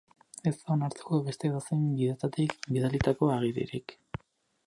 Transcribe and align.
Ez 0.51 0.53
da 0.61 0.69
onartuko 0.75 1.19
beste 1.27 1.47
edozein 1.49 1.83
bidetatik 1.99 2.57
bidalitako 2.77 3.29
agiririk. 3.37 3.97